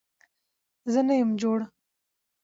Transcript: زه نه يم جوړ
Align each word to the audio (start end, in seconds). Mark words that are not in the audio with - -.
زه 0.91 0.99
نه 1.07 1.13
يم 1.19 1.31
جوړ 1.41 1.59